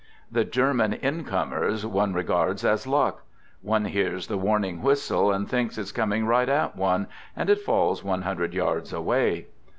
The 0.31 0.43
German" 0.43 0.93
incomers" 1.03 1.85
one 1.85 2.11
regards 2.15 2.65
as 2.65 2.87
luck. 2.87 3.21
One 3.61 3.85
hears 3.85 4.25
the 4.25 4.37
warning 4.39 4.81
whistle 4.81 5.31
and 5.31 5.47
thinks, 5.47 5.77
it's 5.77 5.91
coming 5.91 6.25
right 6.25 6.49
at 6.49 6.75
one, 6.75 7.05
and 7.35 7.51
it 7.51 7.61
falls 7.61 8.03
one 8.03 8.23
hundred 8.23 8.55
yards 8.55 8.93
away. 8.93 9.45